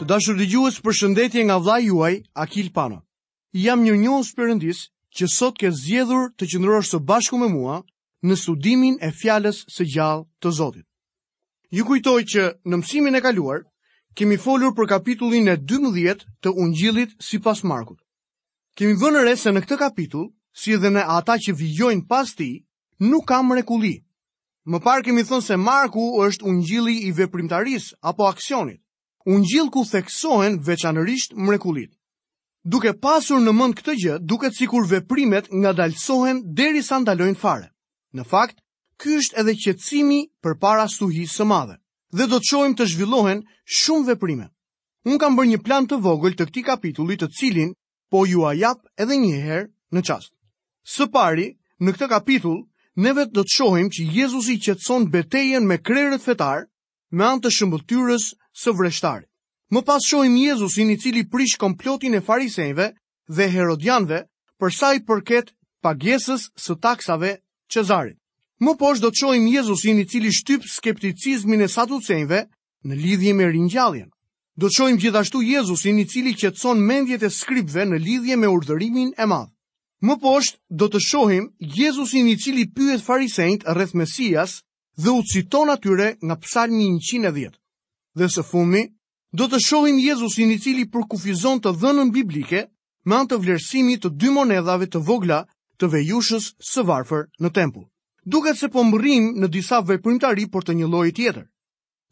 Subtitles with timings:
[0.00, 2.96] Të dashur për përshëndetje nga vllai juaj, Akil Pano.
[3.64, 4.80] Jam një një përendis
[5.16, 7.76] që sot ke zgjedhur të qëndrosh së bashku me mua
[8.26, 10.86] në studimin e fjalës së gjallë të Zotit.
[11.76, 13.60] Ju kujtoj që në mësimin e kaluar
[14.18, 18.02] kemi folur për kapitullin e 12 të Ungjillit sipas Markut.
[18.74, 20.26] Kemi vënë re se në këtë kapitull,
[20.62, 22.54] si edhe në ata që vijojnë pas tij,
[23.12, 23.94] nuk ka mrekulli.
[24.70, 28.80] Më parë kemi thënë se Marku është Ungjilli i veprimtaris, apo aksionit
[29.32, 31.90] unë gjilë ku theksohen veçanërisht mrekulit.
[32.64, 37.68] Duke pasur në mënd këtë gjë, duke cikur veprimet nga dalsohen deri sa ndalojnë fare.
[38.14, 38.60] Në fakt,
[39.00, 41.76] ky është edhe qëtësimi për para stuhi së madhe,
[42.12, 44.46] dhe do të qojmë të zhvillohen shumë veprime.
[45.04, 47.72] Unë kam bërë një plan të vogël të këti kapitullit të cilin,
[48.10, 50.32] po ju a japë edhe njëherë në qastë.
[50.96, 51.48] Së pari,
[51.80, 52.60] në këtë kapitull,
[52.96, 56.68] ne vetë do të shohim që Jezus i qëtëson betejen me krerët fetarë,
[57.12, 58.28] me anë të shëmbulltyrës
[58.62, 59.28] së vreshtarit.
[59.74, 62.90] Më pas shohim Jezusin i cili prish komplotin e farisejve
[63.36, 64.22] dhe herodianve
[64.60, 65.50] për sa i përket
[65.82, 67.34] pagesës së taksave
[67.68, 68.18] Cezarit.
[68.60, 72.42] Më poshtë do të shohim Jezusin i cili shtyp skepticizmin e saducejve
[72.86, 74.10] në lidhje me ringjalljen.
[74.56, 79.10] Do të shohim gjithashtu Jezusin i cili qetëson mendjet e skripve në lidhje me urdhërimin
[79.18, 79.50] e madh.
[80.04, 84.60] Më poshtë do të shohim Jezusin i cili pyet farisejt rreth Mesias
[84.96, 87.50] dhe u citon atyre nga psalmi 110.
[88.14, 88.82] Dhe së fundi,
[89.32, 92.66] do të shohim Jezusin i cili kufizon të dhënën biblike
[93.04, 95.40] me antë të të dy monedhave të vogla
[95.78, 97.88] të vejushës së varfër në tempull.
[98.24, 101.46] Duket se po mbërrim në disa veprimtari për të një lojë tjetër.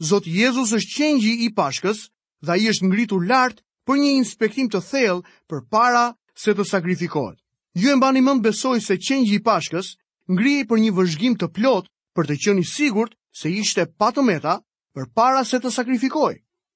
[0.03, 2.10] Zot Jezus është qengji i Pashkës
[2.42, 7.38] dhe ai është ngritur lart për një inspektim të thellë përpara se të sakrifikohet.
[7.78, 9.94] Ju e mbani mend besoj se qengji i Pashkës
[10.28, 11.86] ngrihej për një vëzhgim të plot
[12.19, 13.85] për të i sigurt se ishte
[14.27, 14.55] meta
[14.95, 16.35] për para se të sakrifikoj.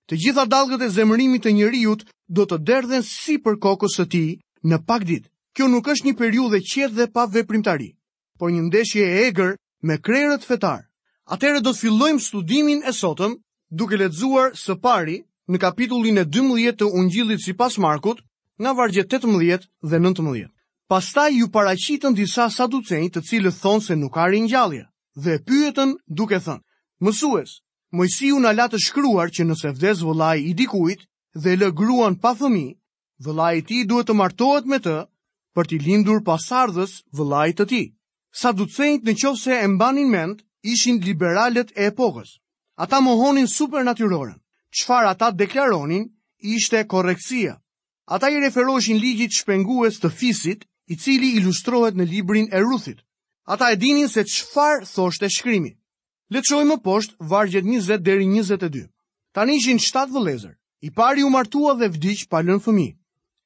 [0.09, 2.05] Të gjitha dalgët e zemërimit të njëriut
[2.39, 4.25] do të derdhen si për kokës të ti
[4.71, 5.27] në pak dit.
[5.57, 7.91] Kjo nuk është një periude qetë dhe pa veprimtari,
[8.39, 9.51] por një ndeshje e egrë
[9.89, 10.81] me krerët fetar.
[11.37, 13.37] Atere do të fillojmë studimin e sotëm
[13.71, 18.21] duke ledzuar së pari në kapitullin e 12 të ungjillit si pas Markut
[18.61, 20.49] nga vargjet 18 dhe 19.
[20.93, 24.85] Pastaj ju paracitën disa saducenjë të cilë thonë se nuk arin gjallje
[25.25, 26.63] dhe pyetën duke thënë:
[27.07, 27.53] Mësues,
[27.99, 31.07] Mojsiu na la të shkruar që nëse vdes vëllai i dikujt
[31.45, 32.75] dhe lë gruan pa fëmijë,
[33.25, 34.97] vëllai i tij duhet të martohet me të
[35.57, 37.87] për të lindur pasardhës vëllait të tij.
[38.41, 40.37] Sa do në thënë nëse e mbanin mend,
[40.73, 42.31] ishin liberalët e epokës.
[42.85, 44.37] Ata mohonin supernatyrorën,
[44.77, 46.05] Çfarë ata deklaronin
[46.57, 47.55] ishte korrektësia.
[48.15, 53.01] Ata i referoheshin ligjit shpengues të fisit, i cili ilustrohet në librin e Ruthit.
[53.47, 55.73] Ata e dinin se qëfar thosht e shkrimi.
[56.35, 58.89] Letëshoj më poshtë vargjet 20 deri 22.
[59.37, 62.89] Tanë ishin 7 vëlezër, i pari u martua dhe vdiq palën fëmi.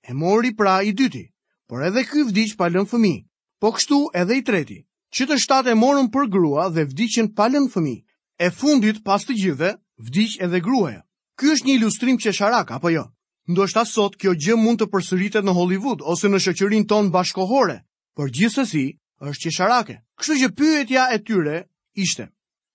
[0.08, 1.24] E mori pra i dyti,
[1.68, 3.14] por edhe ky vdiq palën fëmi,
[3.60, 4.78] po kështu edhe i treti.
[5.14, 7.96] Që të 7 e morën për grua dhe pa palën fëmi.
[8.44, 9.70] E fundit pas të gjithë,
[10.08, 11.04] vdiq edhe gruaja.
[11.36, 13.04] Ky është një ilustrim qesharak, apo jo?
[13.52, 17.82] Ndoshta sot kjo gjë mund të përsëritet në Hollywood ose në shoqërinë tonë bashkohore,
[18.16, 18.86] por gjithsesi
[19.28, 19.96] është qesharake.
[20.20, 21.56] Kështu që pyetja e tyre
[21.96, 22.28] ishte.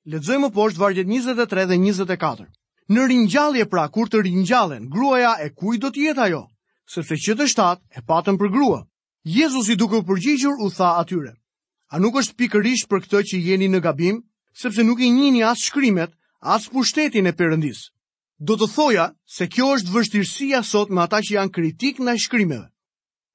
[0.05, 2.45] Lexojmë më poshtë vargjet 23 dhe 24.
[2.93, 6.43] Në ringjallje pra kur të ringjallen, gruaja e kujt do të jetë ajo?
[6.85, 8.83] Sepse që të shtatë e patën për grua.
[9.25, 11.33] Jezusi duke u përgjigjur u tha atyre:
[11.89, 14.21] A nuk është pikërisht për këtë që jeni në gabim,
[14.53, 17.89] sepse nuk i njini as shkrimet, as pushtetin e përëndis.
[18.37, 22.69] Do të thoja se kjo është vështirësia sot me ata që janë kritik ndaj shkrimeve.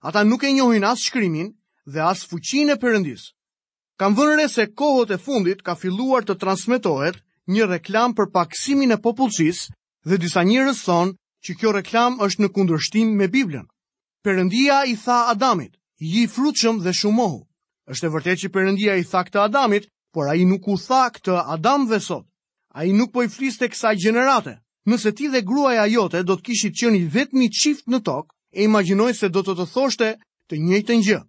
[0.07, 1.51] Ata nuk e njohin as shkrimin,
[1.93, 3.23] dhe as fuqin e përëndis.
[4.01, 7.19] Kam vënëre se kohët e fundit ka filluar të transmitohet
[7.53, 9.67] një reklam për paksimin e popullësis
[10.09, 11.15] dhe disa njërës thonë
[11.45, 13.67] që kjo reklam është në kundërshtim me Biblën.
[14.25, 17.43] Përëndia i tha Adamit, ji frutëshëm dhe shumohu.
[17.91, 21.11] është e vërtet që përëndia i tha këtë Adamit, por a i nuk u tha
[21.11, 22.25] këtë Adam dhe sot.
[22.75, 24.55] A i nuk po i fliste kësaj generate.
[24.87, 29.13] Nëse ti dhe gruaja jote do të kishit qëni vetëmi qift në tokë, e imaginoj
[29.19, 30.09] se do të të thoshte
[30.49, 31.21] të njëjtë gjë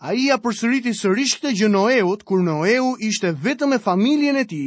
[0.00, 4.44] a i a përsëriti sërish këtë gjë Noeut, kur Noeu ishte vetëm e familjen e
[4.48, 4.62] ti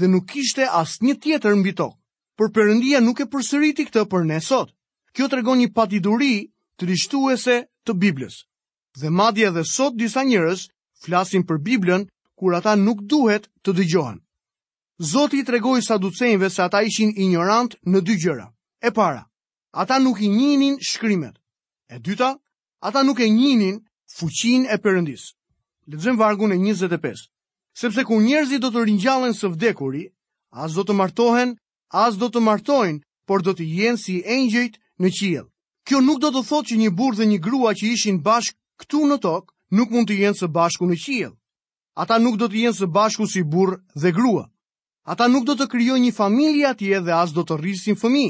[0.00, 1.96] dhe nuk ishte asë një tjetër mbi tokë.
[2.40, 4.72] Për përëndia nuk e përsëriti këtë për ne sot.
[5.12, 6.48] Kjo të regon një patiduri
[6.80, 8.40] të rishtuese të Biblës.
[8.96, 10.64] Dhe madje dhe sot disa njërës
[11.04, 14.16] flasin për Biblën kur ata nuk duhet të dëgjohen.
[15.12, 18.48] Zoti i tregoi saducejve se ata ishin ignorant në dy gjëra.
[18.80, 19.26] E para,
[19.76, 21.36] ata nuk i njinin shkrimet.
[21.92, 22.32] E dyta,
[22.80, 23.80] ata nuk e njihnin
[24.18, 25.24] fuqin e përëndis.
[25.90, 27.30] Lëzëm vargun e 25.
[27.80, 30.04] Sepse ku njerëzi do të rinjallën së vdekuri,
[30.62, 31.50] as do të martohen,
[32.04, 35.46] as do të martojnë, por do të jenë si engjëjt në qiel.
[35.86, 39.04] Kjo nuk do të thot që një burë dhe një grua që ishin bashkë këtu
[39.08, 41.32] në tokë, nuk mund të jenë së bashku në qiel.
[42.02, 44.44] Ata nuk do të jenë së bashku si burë dhe grua.
[45.06, 48.28] Ata nuk do të kryo një familje atje dhe as do të rrisin fëmi.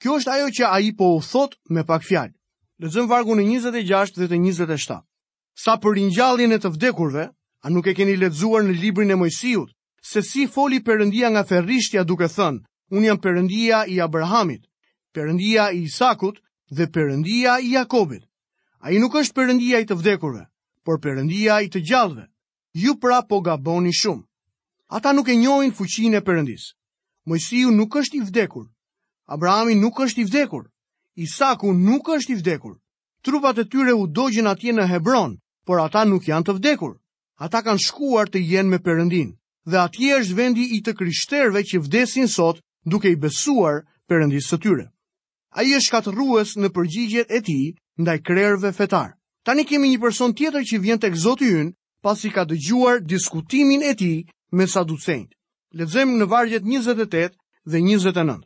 [0.00, 2.36] Kjo është ajo që aji po u thot me pak fjalë.
[2.82, 5.04] Lëzëm vargu në 26 dhe të 27.
[5.54, 7.28] Sa për ringjalljen e të vdekurve,
[7.64, 9.70] a nuk e keni lexuar në librin e Mojsiut
[10.04, 12.58] se si foli Perëndia nga ferrishtja duke thënë:
[12.90, 14.66] Un jam Perëndia i Abrahamit,
[15.14, 16.40] Perëndia i Isakut
[16.74, 18.24] dhe Perëndia i Jakobit.
[18.82, 20.42] Ai nuk është Perëndia i të vdekurve,
[20.84, 22.26] por Perëndia i të gjallëve.
[22.74, 24.26] Ju pra po gaboni shumë.
[24.90, 26.74] Ata nuk e njohin fuqinë e Perëndisë.
[27.30, 28.66] Mojsiu nuk është i vdekur.
[29.30, 30.66] Abrahami nuk është i vdekur.
[31.14, 32.74] Isaku nuk është i vdekur.
[33.22, 36.94] Trupat e tyre u dogjën atje në Hebron, por ata nuk janë të vdekur.
[37.40, 39.32] Ata kanë shkuar të jenë me Perëndin,
[39.66, 44.58] dhe atje është vendi i të krishterëve që vdesin sot duke i besuar Perëndisë së
[44.62, 44.84] tyre.
[45.58, 47.66] Ai është katërrues në përgjigjet e tij
[48.02, 49.14] ndaj krerëve fetar.
[49.44, 51.72] Tani kemi një person tjetër që vjen tek Zoti pas
[52.14, 55.30] pasi ka dëgjuar diskutimin e tij me Saducejt.
[55.74, 57.32] Lexojmë në vargjet 28
[57.72, 58.40] dhe 29.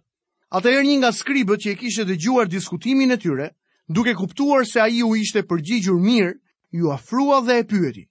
[0.48, 3.50] Atëherë një nga skribët që e kishte dëgjuar diskutimin e tyre,
[3.88, 6.32] duke kuptuar se ai u ishte përgjigjur mirë,
[6.70, 8.04] ju afrua dhe e pyeti,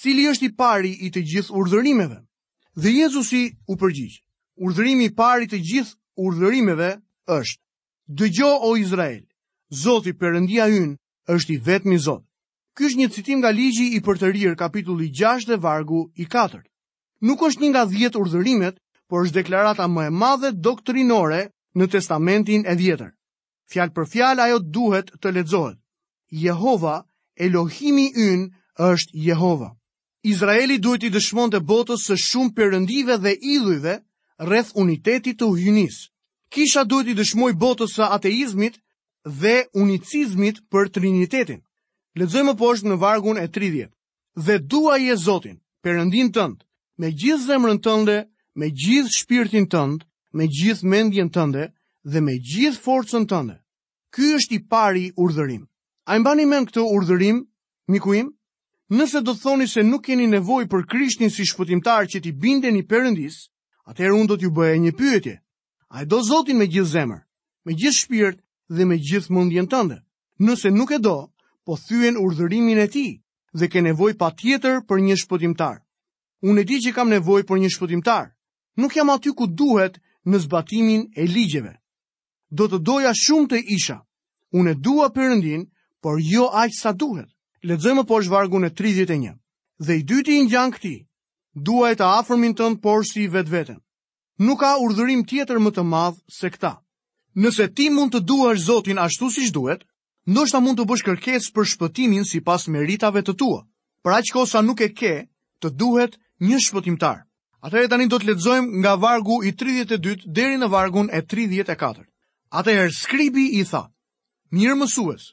[0.00, 2.18] cili është i pari i të gjithë urdhërimeve?
[2.82, 4.22] Dhe Jezusi u përgjigj.
[4.64, 5.96] Urdhërimi i pari të gjithë
[6.26, 6.90] urdhërimeve
[7.38, 7.60] është:
[8.18, 9.22] Dëgjo o Izrael,
[9.82, 10.96] Zoti Perëndia ynë
[11.34, 12.22] është i vetmi Zot.
[12.74, 16.26] Ky është një citim nga ligji i për të rirë kapitulli 6 dhe vargu i
[16.26, 16.62] 4.
[17.26, 18.76] Nuk është një nga 10 urdhërimet,
[19.08, 21.44] por është deklarata më e madhe doktrinore
[21.78, 23.10] në testamentin e vjetër.
[23.72, 25.78] Fjalë për fjalë ajo duhet të lexohet.
[26.30, 26.98] Jehova,
[27.36, 28.42] Elohimi yn
[28.78, 29.70] është Jehova.
[30.32, 33.94] Izraeli duhet i dëshmon të botës së shumë përëndive dhe idhujve
[34.48, 35.96] rreth unitetit të hynis.
[36.54, 38.78] Kisha duhet i dëshmoj botës së ateizmit
[39.42, 41.60] dhe unicizmit për trinitetin.
[42.18, 43.90] Ledzojmë poshtë në vargun e 30.
[44.46, 46.62] Dhe dua je Zotin, përëndin tëndë,
[47.00, 48.16] me gjithë zemrën tënde,
[48.60, 50.06] me gjithë shpirtin tënd,
[50.38, 51.66] me gjithë mendjen tënde
[52.12, 53.58] dhe me gjithë forcën tënde.
[54.14, 55.64] Ky është i pari urdhërim.
[56.04, 57.38] A i mbani men këtë urdhërim,
[57.88, 58.26] mikuim,
[58.92, 62.68] nëse do të thoni se nuk keni nevoj për krishtin si shpëtimtar që ti binde
[62.74, 63.36] një përëndis,
[63.88, 65.34] atër unë do t'ju bëhe një pyetje.
[65.94, 67.22] A i do zotin me gjithë zemër,
[67.66, 69.98] me gjithë shpirt dhe me gjithë mundjen tënde.
[70.44, 71.16] Nëse nuk e do,
[71.64, 73.06] po thyen urdhërimin e ti
[73.58, 75.78] dhe ke nevoj pa tjetër për një shpëtimtar.
[76.44, 78.26] Unë e ti që kam nevoj për një shpëtimtar.
[78.76, 79.96] Nuk jam aty ku duhet
[80.28, 81.74] në zbatimin e ligjeve.
[82.52, 84.02] Do të doja shumë të isha.
[84.52, 85.62] Unë e dua përëndin,
[86.04, 87.30] por jo aq sa duhet.
[87.64, 89.38] Lexojmë poshtë vargun e 31.
[89.80, 90.98] Dhe i dyti i ngjan këtij,
[91.66, 93.78] duaj të afërmin tënd por si vetveten.
[94.44, 96.74] Nuk ka urdhërim tjetër më të madh se këta.
[97.40, 99.86] Nëse ti mund të duash Zotin ashtu siç duhet,
[100.28, 103.62] ndoshta mund të bësh kërkesë për shpëtimin sipas meritave të tua.
[104.04, 105.14] Për aq kohë sa nuk e ke,
[105.64, 107.24] të duhet një shpëtimtar.
[107.64, 112.04] Atëherë tani do të lexojmë nga vargu i 32 deri në vargun e 34.
[112.60, 113.88] Atëherë skribi i tha:
[114.52, 115.32] Mirë mësues,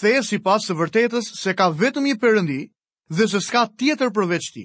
[0.00, 2.60] Theje si pas së vërtetës se ka vetëm i përëndi
[3.16, 4.64] dhe se s'ka tjetër përveç ti.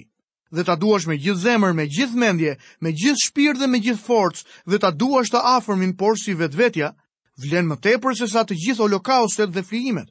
[0.56, 4.04] Dhe ta duash me gjithë zemër, me gjithë mendje, me gjithë shpirë dhe me gjithë
[4.08, 4.42] forcë
[4.72, 6.88] dhe ta duash të afërmin por si vetë vetja,
[7.44, 10.08] vlen më te përse sa të gjithë holokaustet dhe flijimet.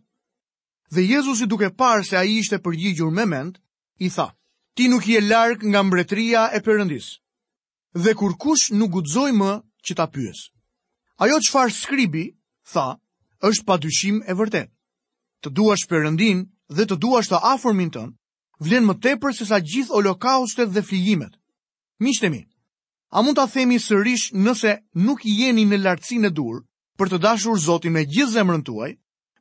[0.93, 3.57] Dhe Jezusi duke parë se a i ishte përgjigjur me mend,
[3.99, 4.29] i tha,
[4.77, 7.07] ti nuk je larkë nga mbretria e përëndis.
[8.03, 9.51] Dhe kur kush nuk gudzoj më
[9.85, 10.45] që ta pyes.
[11.25, 12.25] Ajo që farë skribi,
[12.71, 12.87] tha,
[13.49, 14.69] është pa dyshim e vërtet
[15.43, 16.39] të duash përëndin
[16.73, 18.13] dhe të duash të afërmin tënë,
[18.65, 21.33] vlen më tepër se sa gjithë holokaustet dhe fligimet.
[22.01, 22.43] Mishtemi,
[23.13, 26.63] a mund të themi sërish nëse nuk jeni në lartësin e dur
[26.97, 28.91] për të dashur Zotin me gjithë zemrën tuaj,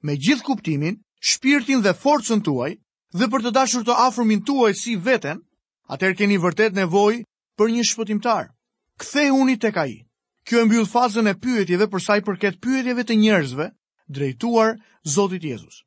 [0.04, 1.00] me gjithë kuptimin,
[1.30, 2.72] shpirtin dhe forcën tuaj,
[3.18, 5.40] dhe për të dashur të afërmin tuaj si veten,
[5.88, 7.22] atër keni vërtet nevoj
[7.56, 8.52] për një shpëtimtar.
[9.00, 9.98] Kthe uni të ka i.
[10.46, 13.70] Kjo e mbyllë fazën e pyetjeve përsa i përket pyetjeve të njerëzve,
[14.06, 14.76] drejtuar
[15.16, 15.82] Zotit Jezus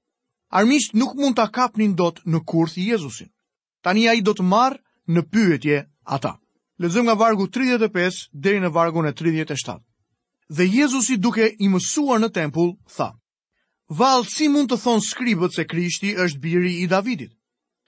[0.50, 3.30] armisht nuk mund ta kapnin dot në kurth Jezusin.
[3.84, 6.36] Tani ai do të marr në pyetje ata.
[6.82, 9.80] Lezëm nga vargu 35 deri në vargun e 37.
[10.50, 13.14] Dhe Jezusi duke i mësuar në tempull tha:
[13.90, 17.32] Valë, si mund të thonë skribët se Krishti është biri i Davidit?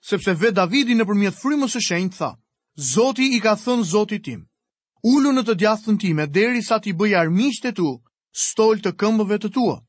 [0.02, 2.32] Sepse vetë Davidi nëpërmjet frymës së shenjtë tha:
[2.92, 4.46] Zoti i ka thënë Zotit tim:
[5.04, 7.14] Ulu në të djathtën time derisa ti bëj
[7.64, 8.02] e tu
[8.34, 9.80] stol të këmbëve të tua.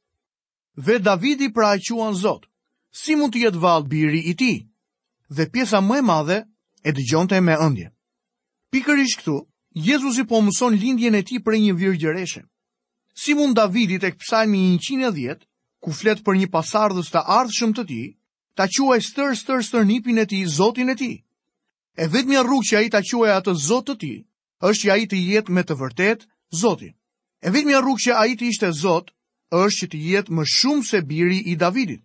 [0.77, 2.47] Ve Davidi pra e quan Zot
[2.93, 4.53] si mund të jetë valë biri i ti,
[5.33, 6.39] dhe pjesa më e madhe
[6.85, 7.89] e dëgjonte me ëndje.
[8.71, 9.37] Pikër ishtë këtu,
[9.73, 12.43] Jezus i po mëson lindjen e ti për një virgjereshe.
[13.17, 15.47] Si mund Davidit e këpsajmi 110,
[15.81, 18.03] ku flet për një pasardhës të ardhshëm të ti,
[18.57, 21.13] ta quaj stër stër stër nipin e ti, zotin e ti.
[21.97, 24.13] E vetëmja rrugë që a i ta quaj atë zot të ti,
[24.61, 26.29] është që a i të jetë me të vërtet,
[26.61, 26.93] zotin.
[27.41, 29.13] E vetëmja rrugë që a i të ishte zot,
[29.57, 32.05] është që të jetë më shumë se biri i Davidit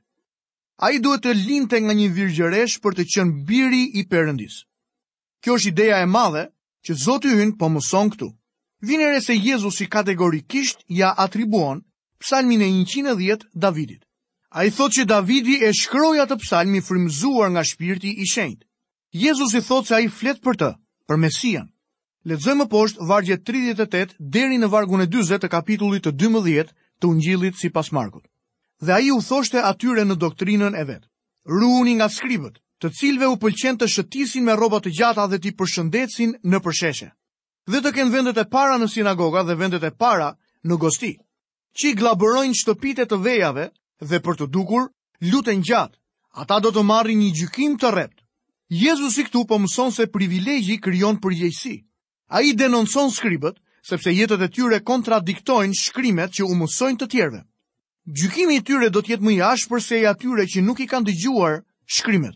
[0.77, 4.57] a i duhet të linte nga një virgjeresh për të qënë biri i përëndis.
[5.43, 6.43] Kjo është ideja e madhe
[6.85, 8.27] që Zotë hynë për po mëson këtu.
[8.89, 11.81] Vinere se Jezus i kategorikisht ja atribuon
[12.21, 14.03] psalmin e 110 Davidit.
[14.57, 18.61] A i thot që Davidi e shkroja të psalmi frimzuar nga shpirti i shenjt.
[19.11, 20.69] Jezus i thot që a i flet për të,
[21.09, 21.67] për Mesian.
[22.29, 27.55] Ledzojmë poshtë vargje 38 deri në vargun e 20 të kapitullit të 12 të ungjilit
[27.57, 28.25] si pas Markut
[28.79, 31.07] dhe a i u thoshte atyre në doktrinën e vetë.
[31.49, 35.51] Ruuni nga skribët, të cilve u pëlqen të shëtisin me robot të gjata dhe t'i
[35.57, 37.09] përshëndecin në përsheshe.
[37.67, 40.35] Dhe të kenë vendet e para në sinagoga dhe vendet e para
[40.67, 41.13] në gosti.
[41.77, 43.69] Qi glabërojnë shtëpite të vejave
[44.01, 44.87] dhe për të dukur,
[45.31, 45.97] luten gjatë,
[46.37, 48.23] ata do të marri një gjykim të reptë.
[48.67, 51.75] Jezus i këtu po mëson se privilegji kryon përgjegjësi.
[52.29, 53.57] A i denonson skribët,
[53.89, 57.45] sepse jetët e tyre kontradiktojnë shkrimet që u mësojnë të tjerve
[58.07, 60.85] gjykimi i tyre do të jetë më i ashpër se i atyre që nuk i
[60.87, 61.57] kanë dëgjuar
[61.91, 62.35] shkrimet.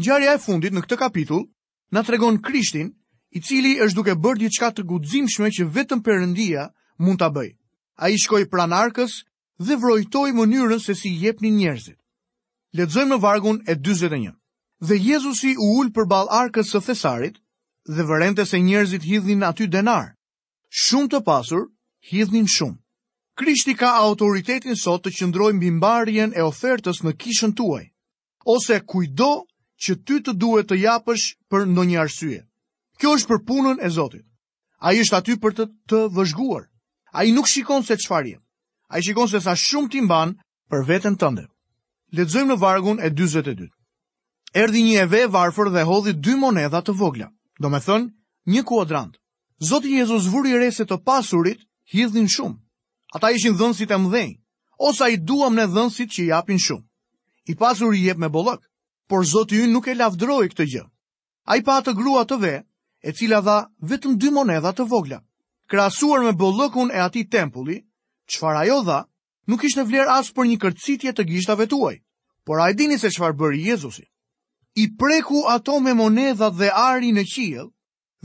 [0.00, 1.44] Ngjarja e fundit në këtë kapitull
[1.92, 2.88] na tregon Krishtin,
[3.36, 7.52] i cili është duke bërë diçka të guximshme që vetëm Perëndia mund ta bëjë.
[8.00, 9.18] Ai shkoi pran arkës
[9.60, 11.98] dhe vrojtoi mënyrën se si i jepnin njerëzit.
[12.74, 14.32] Lexojmë në vargun e 41.
[14.80, 17.36] Dhe Jezusi u ul përball arkës së Thesarit
[17.86, 20.14] dhe vërente se njerëzit hidhnin aty denar.
[20.70, 21.68] Shumë të pasur,
[22.10, 22.80] hidhnin shumë.
[23.34, 27.88] Krishti ka autoritetin sot të qëndroj mbimbarjen e ofertës në kishën tuaj,
[28.46, 29.32] ose kujdo
[29.82, 32.36] që ty të duhet të japësh për në një arsye.
[33.00, 34.22] Kjo është për punën e Zotit.
[34.78, 36.68] A i është aty për të të vëzhguar.
[37.10, 38.40] A i nuk shikon se qëfar jem.
[38.90, 40.36] A i shikon se sa shumë ti mban
[40.70, 41.48] për vetën tënde.
[42.14, 43.66] Ledzojmë në vargun e 22.
[44.54, 47.32] Erdi një eve varfër dhe hodhi dy moneda të vogla.
[47.58, 48.12] Do me thënë,
[48.54, 49.16] një kuadrant.
[49.72, 51.58] Zotit Jezus vuri rese të pasurit,
[51.96, 52.62] hidhin shumë
[53.14, 54.32] ata ishin dhënësit e mdhenj,
[54.78, 56.84] ose a i duam në dhënësit që japin shumë.
[57.52, 58.62] I pasur i jep me bollok,
[59.08, 60.84] por zotë ju nuk e lavdroj këtë gjë.
[61.48, 62.54] A i pa atë grua të ve,
[63.06, 65.20] e cila dha vetëm dy monedha të vogla.
[65.70, 67.78] Krasuar me bollokun e ati tempulli,
[68.26, 68.98] qëfar ajo dha,
[69.46, 71.96] nuk ishte vler asë për një kërcitje të gjishtave tuaj,
[72.44, 74.04] por a i dini se qëfar bëri Jezusi.
[74.74, 77.70] I preku ato me moneda dhe ari në qijel,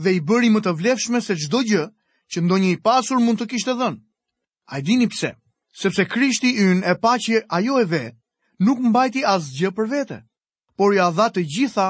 [0.02, 1.84] dhe i bëri më të vlefshme se qdo gjë
[2.32, 4.00] që ndonjë i pasur mund të kishtë dhënë.
[4.70, 5.30] A i dini pse?
[5.82, 8.02] Sepse krishti ynë e pa që ajo e ve,
[8.66, 10.18] nuk mbajti asgjë për vete,
[10.78, 11.86] por ja dha të gjitha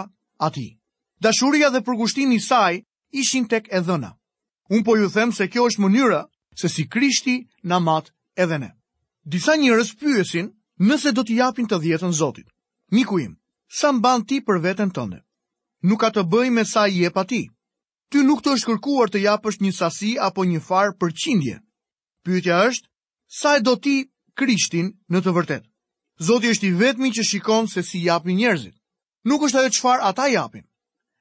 [0.48, 0.64] ati.
[1.26, 2.78] Dashuria dhe përgushtimi saj
[3.22, 4.10] ishin tek e dhëna.
[4.72, 6.20] Unë po ju them se kjo është mënyra
[6.62, 7.34] se si krishti
[7.72, 8.08] na mat
[8.44, 8.70] edhe ne.
[9.34, 10.48] Disa njërës pyesin
[10.88, 12.46] nëse do t'i japin të djetën Zotit.
[12.96, 13.36] Miku im,
[13.80, 15.20] sa mban ti për veten tënde?
[15.84, 17.44] Nuk ka të bëj me sa i e pa ti.
[18.08, 21.58] Ty nuk të është kërkuar të japësh një sasi apo një farë për qindje.
[22.22, 22.86] Pyetja është,
[23.40, 23.94] sa e do ti
[24.36, 25.64] Krishtin në të vërtet?
[26.20, 28.74] Zoti është i vetmi që shikon se si japin njerëzit.
[29.24, 30.64] Nuk është ajo çfarë ata japin.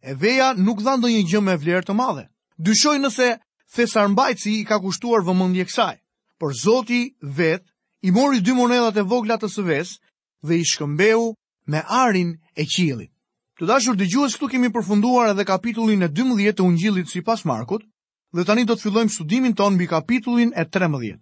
[0.03, 2.25] E veja nuk dha ndonjë gjë me vlerë të madhe.
[2.60, 3.29] Dyshoj nëse
[3.75, 5.96] Thesarmbajci i ka kushtuar vëmendje kësaj.
[6.39, 7.63] Por Zoti vet
[8.08, 9.96] i mori dy monedat e vogla të sëves
[10.44, 11.32] dhe i shkëmbeu
[11.72, 13.12] me arin e qilit.
[13.60, 17.84] Të dashur dëgjues, këtu kemi përfunduar edhe kapitullin e 12 të Ungjillit sipas Markut
[18.31, 21.17] dhe tani do të fillojmë studimin ton mbi kapitullin e 13.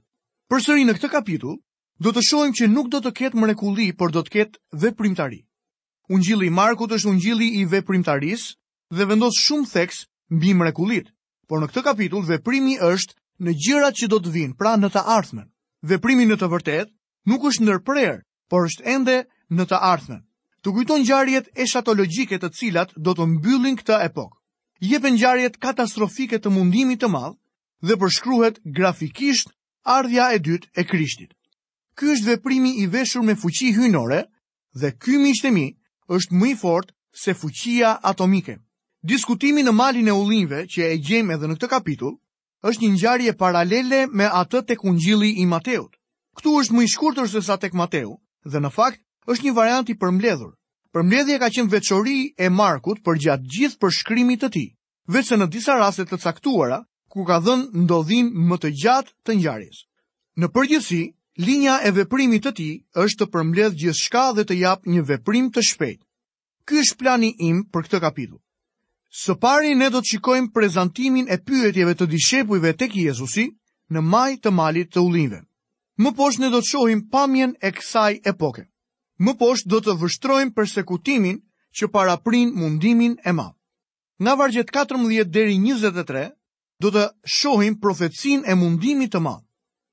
[0.51, 1.57] Përsëri në këtë kapitull
[2.03, 5.39] do të shohim që nuk do të ketë mrekulli, por do të ketë veprimtari.
[6.11, 11.09] Ungjilli i Markut është ungjilli i veprimtarisë dhe vendos shumë theks mbi mrekullit,
[11.47, 15.03] por në këtë kapitull veprimi është në gjërat që do të vinë, pra në të
[15.03, 15.47] ardhmen.
[15.91, 16.91] Veprimi në të vërtetë
[17.31, 18.21] nuk është ndërprer,
[18.51, 19.17] por është ende
[19.51, 20.23] në të ardhmen.
[20.63, 24.36] Të kujton ngjarjet eshatologjike të cilat do të mbyllin këtë epokë
[24.81, 27.37] jepen ngjarjet katastrofike të mundimit të madh
[27.87, 29.49] dhe përshkruhet grafikisht
[29.83, 31.33] ardhja e dytë e Krishtit.
[31.97, 34.25] Ky është veprimi i veshur me fuqi hyjnore
[34.77, 35.73] dhe ky shtemi
[36.09, 36.93] është më i fortë
[37.23, 38.57] se fuqia atomike.
[39.03, 42.17] Diskutimi në malin e ullinjve që e gjejmë edhe në këtë kapitull
[42.61, 45.97] është një ngjarje paralele me atë tek Ungjilli i Mateut.
[46.37, 49.89] Ktu është më i shkurtër se sa tek Mateu dhe në fakt është një variant
[49.89, 50.56] i përmbledhur
[50.97, 54.67] përmbledhje ka qenë veçori e Markut për gjatë gjithë përshkrimit të tij,
[55.15, 56.79] veçse në disa raste të caktuara
[57.13, 59.83] ku ka dhënë ndodhim më të gjatë të ngjarjes.
[60.41, 61.01] Në përgjithësi,
[61.45, 62.73] linja e veprimit të tij
[63.03, 66.01] është të përmbledh gjithçka dhe të jap një veprim të shpejtë.
[66.65, 68.41] Ky është plani im për këtë kapitull.
[69.21, 73.45] Së pari ne do të shikojmë prezantimin e pyetjeve të dishepujve tek Jezusi
[73.93, 75.43] në maj të malit të ullinjve.
[76.01, 78.65] Më poshtë ne do të shohim pamjen e kësaj epoke
[79.25, 81.37] më poshtë do të vështrojmë përsekutimin
[81.77, 83.47] që para prin mundimin e ma.
[84.21, 86.27] Nga vargjet 14 deri 23,
[86.81, 89.35] do të shohim profetsin e mundimit të ma.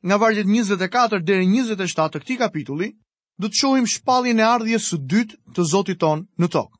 [0.05, 2.91] Nga vargjet 24 deri 27 të këti kapitulli,
[3.41, 6.77] do të shohim shpallin e ardhjes së dytë të Zotit ton në tokë.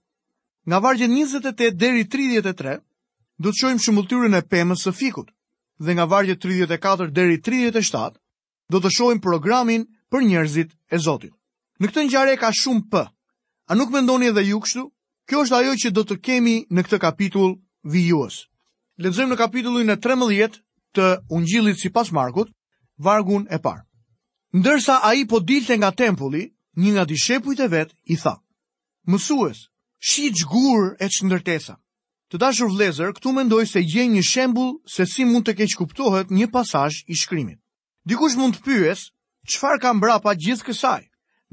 [0.69, 2.77] Nga vargjet 28 deri 33,
[3.41, 5.31] do të shohim shëmbulltyrën e pemës së fikut.
[5.85, 8.17] Dhe nga vargjet 34 deri 37,
[8.71, 11.35] do të shohim programin për njerëzit e Zotit.
[11.83, 13.01] Në këtë ngjarje ka shumë p.
[13.67, 14.83] A nuk mendoni edhe ju kështu?
[15.29, 17.55] Kjo është ajo që do të kemi në këtë kapitull
[17.95, 18.37] vijues.
[19.03, 20.61] Lexojmë në kapitullin e 13
[20.95, 22.53] të Ungjillit sipas Markut,
[23.03, 23.83] vargun e parë.
[24.55, 26.45] Ndërsa ai po dilte nga tempulli,
[26.79, 28.37] një nga dishepujt e vet i tha:
[29.11, 29.65] "Mësues,
[29.99, 31.75] shi zgjur e çndërtesa."
[32.31, 36.31] Të dashur vlezër, këtu mendoj se gjej një shembull se si mund të keq kuptohet
[36.31, 37.59] një pasazh i shkrimit.
[38.07, 39.11] Dikush mund të pyes,
[39.51, 41.03] çfarë ka mbrapa gjithë kësaj?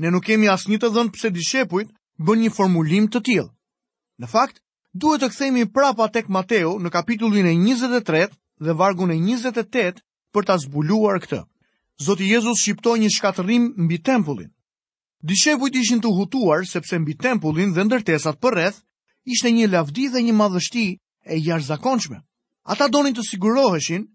[0.01, 1.89] ne nuk kemi asnjë të dhënë pse dishepujt
[2.25, 3.45] bën një formulim të tillë.
[4.21, 4.57] Në fakt,
[4.97, 8.25] duhet të kthehemi prapa tek Mateu në kapitullin e 23
[8.65, 10.01] dhe vargun e 28
[10.33, 11.41] për ta zbuluar këtë.
[12.01, 14.49] Zoti Jezus shqiptoi një shkatërim mbi tempullin.
[15.21, 18.81] Dishepujt ishin të hutuar sepse mbi tempullin dhe ndërtesat përreth
[19.29, 20.85] ishte një lavdi dhe një madhështi
[21.29, 22.17] e jashtëzakonshme.
[22.73, 24.07] Ata donin të siguroheshin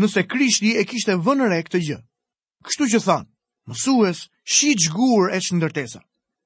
[0.00, 2.00] nëse Krishti e kishte vënë re këtë gjë.
[2.64, 3.28] Kështu që thanë,
[3.68, 6.00] mësues, shi gjgur e që ndërtesa.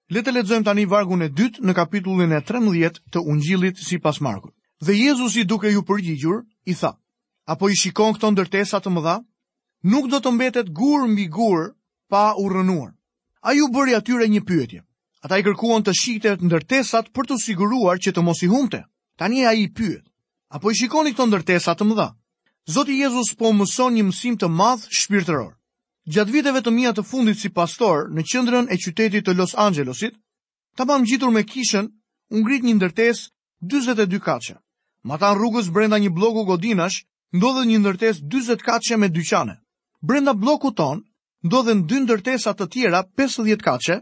[0.09, 4.21] Le të ledzojmë tani vargun e dytë në kapitullin e 13 të ungjilit si pas
[4.25, 4.55] Markut.
[4.81, 6.95] Dhe Jezus i duke ju përgjigjur, i tha,
[7.45, 9.17] apo i shikon këto ndërtesa të mëdha,
[9.91, 11.75] nuk do të mbetet gur mbi gur
[12.09, 12.95] pa u rënuar.
[13.43, 14.81] A ju bëri atyre një pyetje.
[15.23, 18.85] Ata i kërkuan të shikte të ndërtesat për të siguruar që të mos i humte.
[19.19, 20.07] Tani a i pyet,
[20.49, 22.09] apo i shikoni këto ndërtesat të mëdha.
[22.71, 25.58] Zoti Jezus po mëson një mësim të madh shpirtëror.
[26.09, 30.15] Gjatë viteve të mija të fundit si pastor në qëndrën e qytetit të Los Angelesit,
[30.79, 31.85] ta pam gjitur me kishën,
[32.33, 33.21] unë grit një ndërtes
[33.73, 34.55] 22 kache.
[35.05, 37.03] Ma ta rrugës brenda një bloku godinash,
[37.37, 39.59] ndodhe një ndërtes 20 kache me dyqane.
[40.01, 41.05] Brenda bloku ton,
[41.45, 43.99] ndodhe në dy ndërtesat të tjera 50 kache,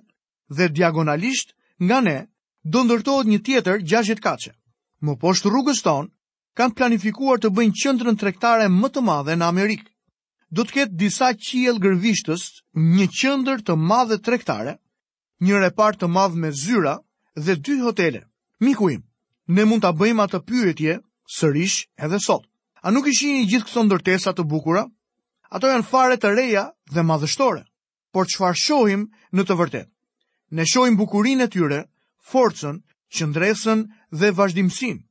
[0.56, 2.16] dhe diagonalisht nga ne,
[2.62, 4.54] do ndërtohet një tjetër 60 kache.
[5.02, 6.06] Më poshtë rrugës ton,
[6.56, 9.90] kanë planifikuar të bëjnë qëndrën trektare më të madhe në Amerikë
[10.54, 12.42] do të ketë disa qiel gërvishtës,
[12.76, 14.76] një qendër të madhe tregtare,
[15.42, 16.98] një repart të madh me zyra
[17.36, 18.22] dhe dy hotele.
[18.60, 19.02] Miku im,
[19.48, 21.00] ne mund ta bëjmë atë pyetje
[21.38, 22.46] sërish edhe sot.
[22.82, 24.86] A nuk i shihni gjithë këto ndërtesa të bukura?
[25.50, 26.62] Ato janë fare të reja
[26.94, 27.66] dhe madhështore.
[28.14, 29.02] Por çfarë shohim
[29.34, 29.90] në të vërtetë?
[30.54, 31.80] Ne shohim bukurinë e tyre,
[32.30, 32.78] forcën,
[33.10, 33.82] qëndresën
[34.18, 35.02] dhe vazhdimsinë.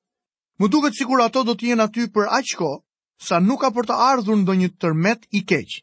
[0.59, 2.79] Më duket sikur ato do të jenë aty për aq kohë
[3.17, 5.81] sa nuk ka për të ardhur ndo një tërmet i keq.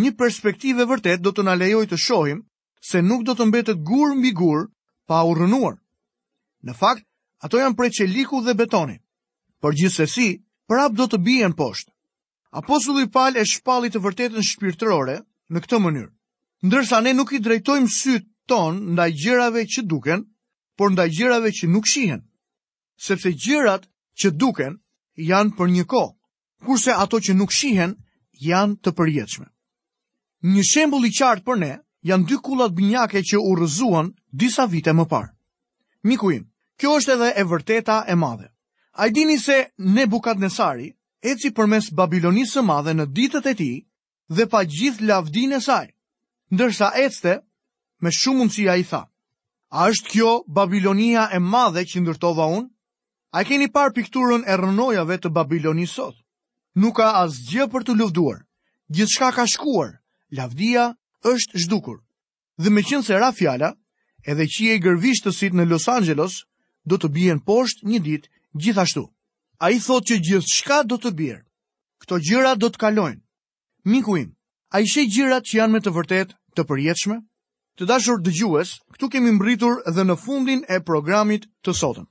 [0.00, 2.40] Një perspektive vërtet do të në lejoj të shohim
[2.90, 4.66] se nuk do të mbetet gur mbi gur
[5.06, 5.78] pa u rënuar.
[6.66, 7.04] Në fakt,
[7.40, 8.98] ato janë prej liku dhe betoni.
[9.62, 11.92] Për gjithsesi, si, prap do të bijen poshtë.
[12.54, 16.10] Apostulli Pal e shpallit të vërtetën shpirtërore në këtë mënyrë.
[16.64, 20.22] Ndërsa ne nuk i drejtojmë sytë ton ndaj gjërave që duken,
[20.78, 22.22] por ndaj gjërave që nuk shihen.
[22.96, 23.88] Sepse gjërat
[24.20, 24.78] që duken
[25.18, 26.14] janë për një kohë
[26.64, 27.92] kurse ato që nuk shihen
[28.48, 29.46] janë të përjetshme.
[30.56, 31.72] Një shembull i qartë për ne
[32.10, 34.10] janë dy kullat binjake që u rrëzuan
[34.42, 35.30] disa vite më parë.
[36.08, 36.48] Miku im,
[36.80, 38.48] kjo është edhe e vërteta e madhe.
[39.00, 40.90] Ai dini se Nebukadnesari
[41.26, 43.76] eci përmes Babilonisë së Madhe në ditët e tij
[44.36, 45.86] dhe pa gjithë lavdinë e saj.
[46.52, 47.40] Ndërsa ecte
[48.04, 49.00] me shumë mundësi ai tha:
[49.74, 52.68] "A është kjo Babilonia e Madhe që ndërtova unë?"
[53.32, 56.14] A keni parë pikturën e rënojave të Babilonisë sot?
[56.74, 58.34] nuk ka asgjë për të gjithë
[58.94, 59.94] Gjithçka ka shkuar.
[60.30, 60.90] Lavdia
[61.22, 62.02] është zhdukur.
[62.60, 63.70] Dhe me qënë se ra fjala,
[64.26, 66.44] edhe që e sitë në Los Angeles,
[66.84, 68.28] do të bjen poshtë një ditë
[68.62, 69.04] gjithashtu.
[69.60, 71.44] A i thot që gjithë shka do të bjerë.
[72.02, 73.22] Këto gjyra do të kalojnë.
[73.84, 74.18] Miku
[74.70, 77.16] a i shej gjyra që janë me të vërtet të përjetëshme?
[77.78, 82.04] Të dashur dëgjues, këtu kemi mbritur dhe në fundin e programit të sotën.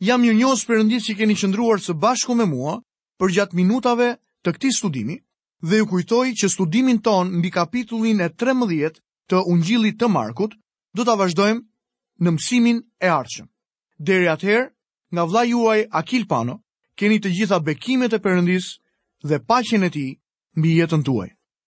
[0.00, 2.78] Jam një njës përëndis që keni qëndruar së bashku me mua,
[3.20, 4.04] për gjatë minutave
[4.46, 5.18] të këti studimi
[5.70, 8.94] dhe ju kujtoj që studimin ton mbi kapitullin e 13
[9.30, 10.54] të ungjilit të markut,
[10.96, 11.60] do të vazhdojmë
[12.24, 13.46] në mësimin e arqëm.
[14.00, 14.64] Dere atëherë,
[15.14, 16.56] nga vla juaj Akil Pano,
[16.98, 18.70] keni të gjitha bekimet e përëndis
[19.28, 20.06] dhe pashen e ti
[20.56, 21.30] mbi jetën tuaj.